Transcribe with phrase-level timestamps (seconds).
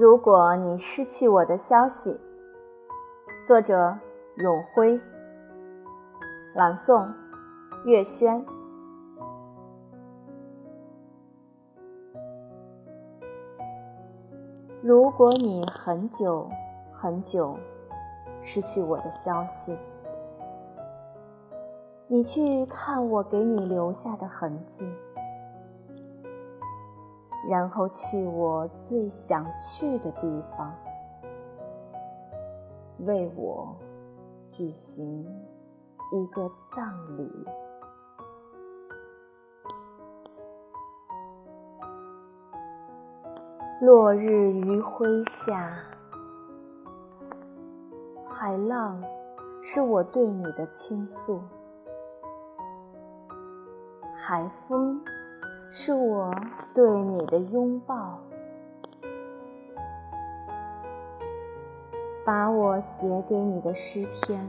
[0.00, 2.18] 如果你失去我的消息，
[3.46, 3.98] 作者
[4.36, 4.98] 永辉，
[6.54, 7.06] 朗诵
[7.84, 8.42] 月轩。
[14.80, 16.48] 如果你很久
[16.94, 17.58] 很久
[18.42, 19.76] 失去我的消息，
[22.06, 24.90] 你去看我给你留下的痕迹。
[27.48, 30.74] 然后去我最想去的地方，
[33.06, 33.74] 为我
[34.52, 35.26] 举行
[36.12, 37.46] 一个葬礼。
[43.80, 45.74] 落日余晖下，
[48.28, 49.02] 海浪
[49.62, 51.40] 是我对你的倾诉，
[54.14, 55.02] 海风。
[55.72, 56.34] 是我
[56.74, 58.18] 对你的拥抱，
[62.24, 64.40] 把我写给你的诗篇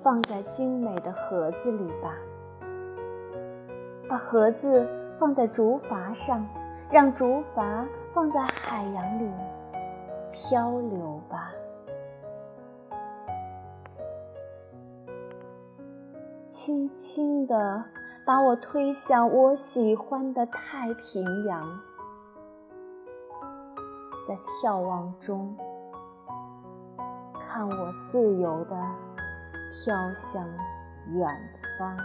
[0.00, 2.14] 放在精美的盒子里吧，
[4.08, 4.86] 把盒子
[5.18, 6.46] 放在竹筏上，
[6.88, 9.28] 让竹筏放在海洋里
[10.32, 11.52] 漂流吧，
[16.48, 17.84] 轻轻地。
[18.30, 21.80] 把我推向我喜欢的太平洋，
[24.28, 25.56] 在眺望中，
[27.34, 28.76] 看我自由地
[29.72, 30.46] 飘向
[31.08, 31.28] 远
[31.76, 31.96] 方。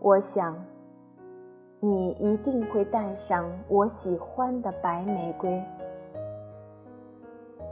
[0.00, 0.56] 我想，
[1.78, 5.64] 你一定会带上我喜欢的白玫瑰，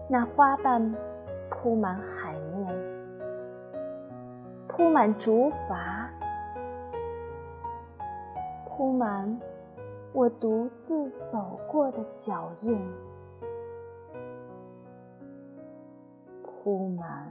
[0.09, 0.95] 那花瓣。
[1.63, 2.75] 铺满海面，
[4.67, 6.09] 铺满竹筏，
[8.65, 9.39] 铺满
[10.15, 12.83] 我独自走过的脚印，
[16.43, 17.31] 铺满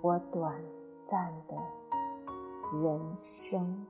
[0.00, 0.58] 我短
[1.04, 1.54] 暂的
[2.82, 3.86] 人生。